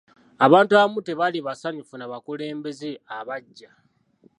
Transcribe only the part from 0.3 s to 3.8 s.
Abantu abamu tebaali basanyufu n'abakulembeze abaggya.